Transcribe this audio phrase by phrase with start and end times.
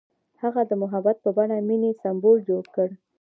[0.41, 2.87] هغه د محبت په بڼه د مینې سمبول جوړ کړ.